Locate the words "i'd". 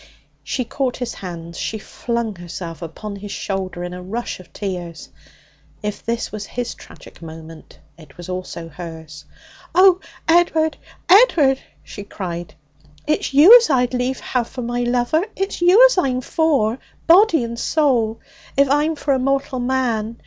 13.69-13.93